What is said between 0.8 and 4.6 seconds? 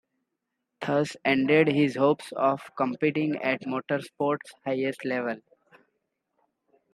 Thus ended his hopes of competing at motor sport's